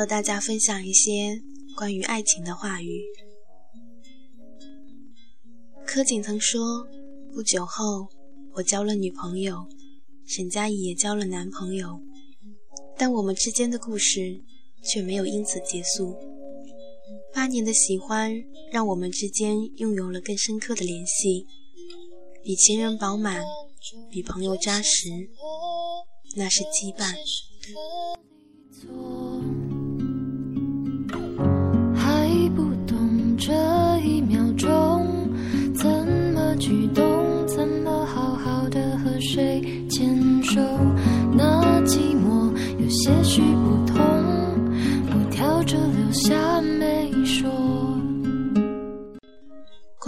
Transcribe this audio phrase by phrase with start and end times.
[0.00, 1.42] 和大家分享一些
[1.76, 3.04] 关于爱情的话语。
[5.84, 6.88] 柯景腾说
[7.30, 8.08] ：“不久后，
[8.54, 9.68] 我交了女朋友，
[10.24, 12.00] 沈佳宜也交了男朋友，
[12.96, 14.40] 但我们之间的故事
[14.82, 16.16] 却没有因此结束。
[17.34, 21.46] 八年的喜欢，让我们之间拥有了更深刻的联系，
[22.42, 23.44] 比情人饱满，
[24.10, 25.10] 比朋友扎实，
[26.36, 27.14] 那是羁绊。”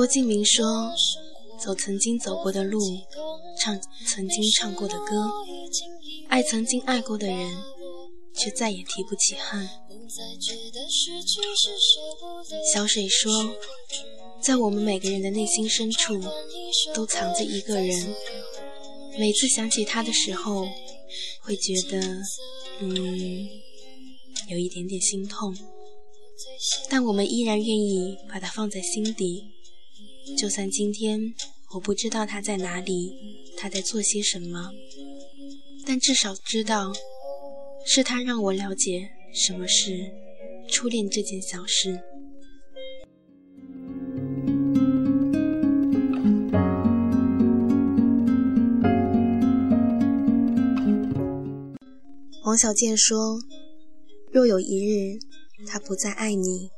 [0.03, 0.93] 郭敬明说
[1.63, 2.81] ：“走曾经走过的路，
[3.61, 5.31] 唱曾经唱过的歌，
[6.27, 7.57] 爱曾经爱过的人。”
[8.35, 9.69] 却再也提不起恨。
[12.75, 13.55] 小水说，
[14.43, 16.21] 在我们每个人的内心深处，
[16.93, 18.17] 都藏着一个人。
[19.17, 20.67] 每次想起他的时候，
[21.43, 22.01] 会觉得，
[22.81, 23.49] 嗯，
[24.51, 25.57] 有一点点心痛。
[26.91, 29.45] 但我们依然愿意把他放在心底。
[30.37, 31.21] 就算今天
[31.75, 33.13] 我不知道他在哪里，
[33.57, 34.71] 他在做些什么，
[35.87, 36.93] 但至少知道。
[37.85, 40.09] 是他让我了解什么是
[40.69, 42.01] 初恋这件小事。
[52.45, 53.41] 王小贱说
[54.31, 55.19] ：“若有一日
[55.67, 56.71] 他不再爱你，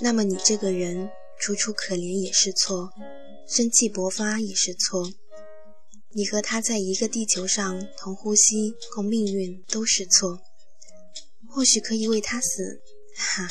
[0.00, 1.10] 那么你这个人
[1.42, 2.88] 楚楚可怜也是错，
[3.48, 5.12] 生气勃发也是错。”
[6.14, 10.38] 你和他在一个地球上同呼吸共命运都是错，
[11.50, 12.80] 或许可以为他死，
[13.16, 13.48] 哈，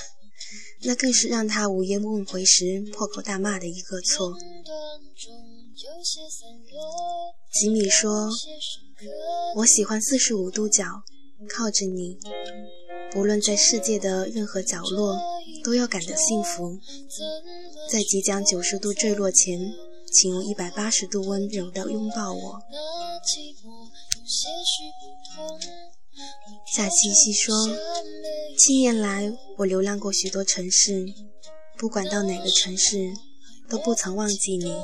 [0.83, 4.37] 那更是让他午夜梦回时破口大骂的一个错。
[7.51, 8.29] 吉米说
[9.57, 10.85] ：“我喜欢四十五度角，
[11.49, 12.19] 靠着你，
[13.11, 15.17] 不论在世界的任何角落，
[15.63, 16.79] 都要感到幸福。
[17.91, 19.59] 在即将九十度坠落前。”
[20.13, 22.61] 请用一百八十度温柔的拥抱我。
[26.75, 27.55] 夏七夕说
[28.59, 31.05] ：“七年来，我流浪过许多城市，
[31.77, 33.13] 不管到哪个城市，
[33.69, 34.75] 都不曾忘记你。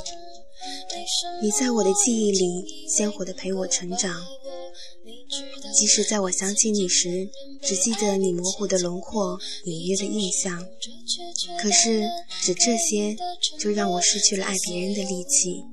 [1.41, 4.09] 你在我的记忆里鲜活的陪我成长。
[5.73, 7.29] 即使在我想起你时，
[7.61, 10.66] 只记得你模糊的轮廓、隐约的印象。
[11.61, 12.07] 可是，
[12.41, 13.16] 只这些
[13.59, 15.63] 就让我失去了爱别人的力气。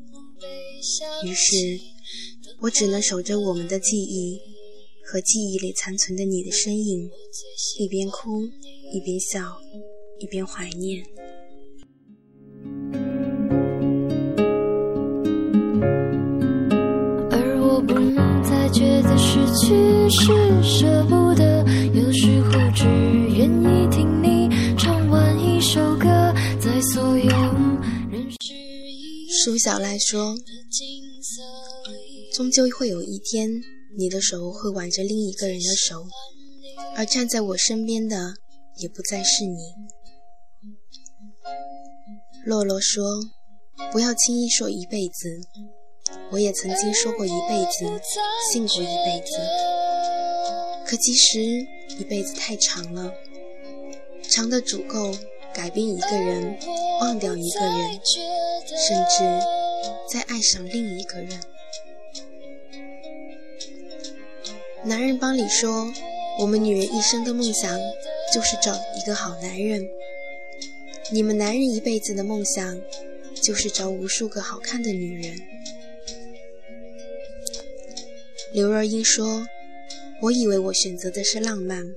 [1.24, 1.80] 于是，
[2.60, 4.38] 我只能守着我们的记忆
[5.04, 7.10] 和记忆里残存的你的身影，
[7.78, 8.42] 一边哭，
[8.92, 9.40] 一边笑，
[10.18, 11.04] 一边怀念。
[19.54, 22.84] 去是舍不得，有时候只
[23.36, 26.08] 愿意听你唱完一首歌，
[26.60, 27.30] 在所有
[28.10, 28.52] 人世
[29.44, 30.34] 苏小赖说
[32.34, 33.48] ：“终究会有一天，
[33.96, 36.04] 你的手会挽着另一个人的手，
[36.96, 38.34] 而站在我身边的
[38.78, 39.56] 也不再是你。”
[42.44, 43.04] 洛洛说
[43.92, 45.40] ：“不要轻易说一辈子。”
[46.34, 48.02] 我也曾经说过一辈子，
[48.52, 49.38] 信过一辈子。
[50.84, 51.40] 可其实
[51.96, 53.14] 一辈子太长了，
[54.28, 55.16] 长的足够
[55.54, 56.58] 改变一个人，
[57.00, 58.00] 忘掉一个人，
[58.66, 59.46] 甚至
[60.12, 61.40] 再爱上另一个人。
[64.82, 65.88] 男人帮里说，
[66.40, 67.78] 我们女人一生的梦想
[68.32, 69.88] 就是找一个好男人。
[71.12, 72.82] 你们男人一辈子的梦想
[73.40, 75.53] 就是找无数个好看的女人。
[78.54, 79.48] 刘若英说
[80.22, 81.92] ：“我以为我选择的是浪漫，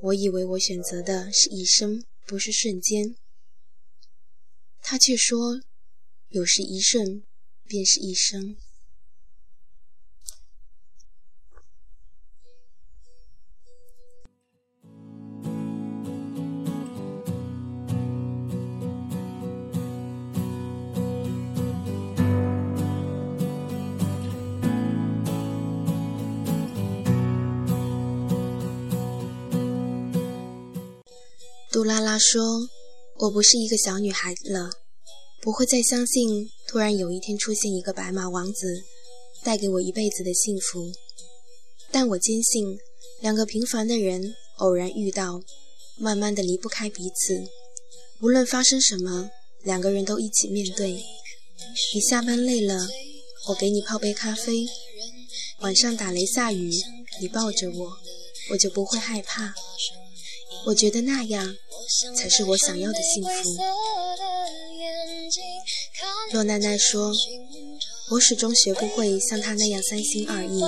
[0.00, 3.14] 我以为我选择的是一生，不是瞬间。”
[4.80, 5.60] 他却说
[6.32, 7.22] ：“有时一瞬，
[7.68, 8.56] 便是一生。”
[31.84, 32.42] 杜拉拉说
[33.20, 34.70] ：“我不是一个小女孩了，
[35.42, 38.82] 不会再相信突然有一天出现一个白马王子，
[39.42, 40.90] 带给我一辈子的幸福。
[41.90, 42.78] 但我坚信，
[43.20, 45.42] 两个平凡的人偶然遇到，
[45.98, 47.46] 慢慢的离不开彼此。
[48.22, 49.30] 无论发生什么，
[49.62, 51.04] 两个人都一起面对。
[51.92, 52.88] 你下班累了，
[53.48, 54.64] 我给你泡杯咖啡。
[55.60, 56.70] 晚上打雷下雨，
[57.20, 57.98] 你抱着我，
[58.52, 59.54] 我就不会害怕。
[60.66, 61.56] 我觉得那样
[62.16, 63.56] 才是我想要的幸福。
[66.32, 67.12] 洛奈奈说
[68.10, 70.62] ：“我始终学不会像他那样三心二意，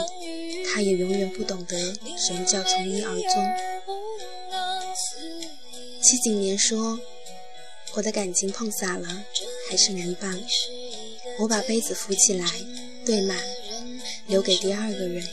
[0.67, 3.33] 他也永远不懂得什么叫从一而终。”
[6.03, 7.01] 七景年说
[7.97, 9.25] ：“我的感情碰洒了，
[9.69, 10.41] 还剩一半。
[11.39, 12.47] 我把杯子扶起来，
[13.05, 13.39] 兑满，
[14.27, 15.27] 留给第二个人。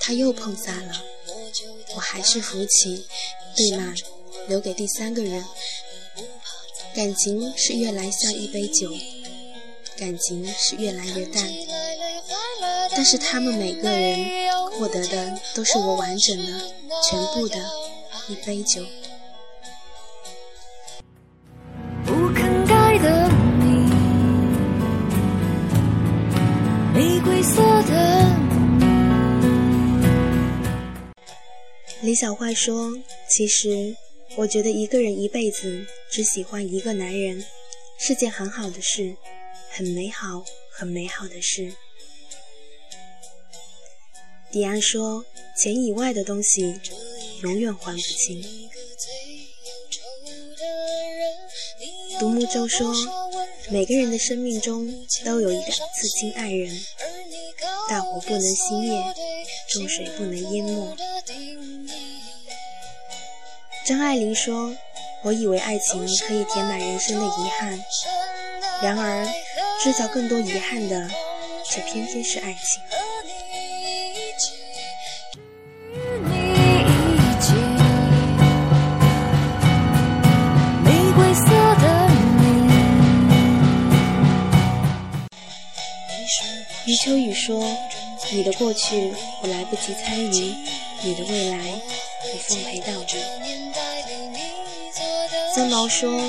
[0.00, 1.04] 他又碰洒了，
[1.94, 3.04] 我还是扶起。”
[3.58, 3.92] 对吗？
[4.46, 5.44] 留给第三个人。
[6.94, 8.90] 感情是越来像一杯酒，
[9.96, 11.44] 感情是越来越淡，
[12.90, 16.60] 但是他们每个人获得的都是我完整的、
[17.08, 17.56] 全部的
[18.28, 18.82] 一杯酒。
[22.04, 23.28] 不肯改的
[23.60, 23.90] 你，
[26.94, 28.26] 玫瑰色的。
[32.00, 32.92] 李小坏说
[33.30, 33.94] ：“其实，
[34.36, 37.44] 我觉得一个人一辈子只喜欢一个男人，
[37.98, 39.16] 是件很好的事，
[39.70, 41.74] 很美好、很美好的事。”
[44.50, 45.24] 迪安说
[45.60, 46.80] ：“钱以外的东西，
[47.42, 48.42] 永远还不清。”
[52.18, 52.92] 独木舟说
[53.70, 56.80] ：“每个人的生命中都有一个刺青爱人，
[57.88, 59.14] 大火不能熄灭，
[59.70, 60.96] 重水不能淹没。”
[63.88, 64.76] 张爱玲说
[65.24, 67.82] ：“我以为爱情可以填满人生的遗憾，
[68.82, 69.26] 然而
[69.82, 71.08] 制造更多遗憾的，
[71.64, 72.82] 却偏偏是爱情。”
[86.84, 87.64] 余秋雨说
[88.30, 90.54] ：“你的过去我来不及参与，
[91.00, 91.80] 你的未来
[92.24, 93.18] 我奉陪到底。”
[95.54, 96.20] 三毛说：“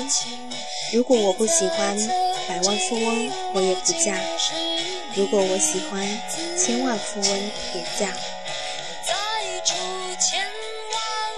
[0.92, 1.96] 如果我不喜欢
[2.48, 4.14] 百万富翁，我也不嫁；
[5.14, 6.06] 如果我喜欢
[6.58, 8.12] 千万富翁，也嫁。”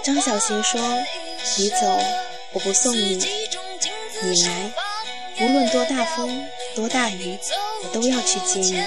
[0.03, 0.81] 张小娴说
[1.57, 1.97] ：“你走，
[2.51, 3.19] 我不送你；
[4.21, 4.71] 你来，
[5.39, 7.37] 无论多大风多大雨，
[7.83, 8.83] 我都要去接你。”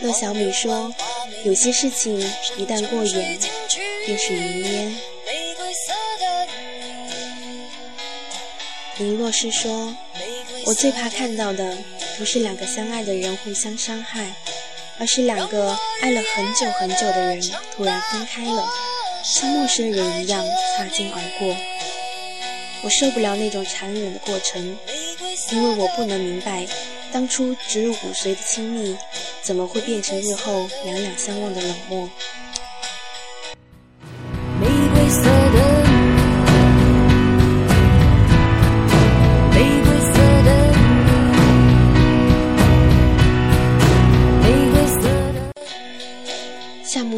[0.00, 0.92] 乐小米说
[1.44, 2.18] ：“有些事情
[2.56, 3.38] 一旦过眼，
[4.06, 4.96] 便是云烟。”
[8.98, 9.96] 林若是说
[10.66, 11.78] ：“我最怕看到的
[12.18, 14.34] 不是两个相爱的人互相伤害，
[14.98, 17.40] 而是两个爱了很久很久的人
[17.74, 18.68] 突然分开了，
[19.24, 20.44] 像陌生人一样
[20.76, 21.56] 擦肩而过。
[22.82, 24.78] 我受不了那种残忍的过程，
[25.52, 26.66] 因为我不能明白，
[27.12, 28.96] 当初只入骨髓的亲密，
[29.42, 32.08] 怎么会变成日后两两相望的冷漠。”
[34.60, 35.80] 玫瑰色的。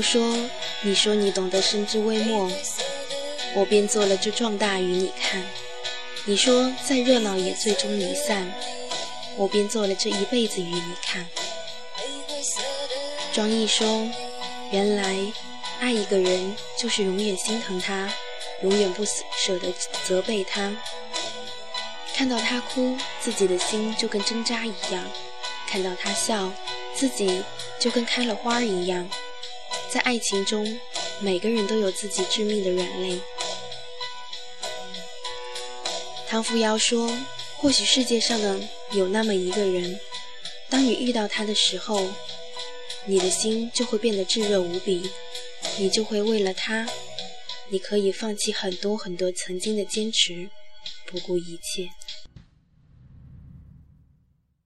[0.05, 0.37] 说，
[0.83, 2.51] 你说你懂得生之微末，
[3.55, 5.43] 我便做了这壮大与你看。
[6.27, 8.53] 你说再热闹也最终离散，
[9.37, 11.29] 我便做了这一辈子与你看。
[13.33, 14.09] 庄毅说，
[14.71, 15.17] 原来
[15.81, 18.13] 爱一个人就是永远心疼他，
[18.63, 19.73] 永远不舍得
[20.05, 20.77] 责备他。
[22.15, 25.03] 看到他哭，自己的心就跟针扎一样；
[25.67, 26.53] 看到他笑，
[26.95, 27.43] 自己
[27.81, 29.09] 就跟开了花一样。
[29.89, 30.79] 在爱情中，
[31.21, 33.19] 每个人都有自己致命的软肋。
[36.29, 37.11] 唐扶摇说
[37.57, 38.59] ：“或许世界上的
[38.95, 39.99] 有那么一个人，
[40.69, 42.13] 当你遇到他的时候，
[43.07, 45.09] 你的心就会变得炙热无比，
[45.79, 46.87] 你就会为了他，
[47.71, 50.51] 你可以放弃很多很多曾经的坚持，
[51.07, 51.89] 不顾一切。”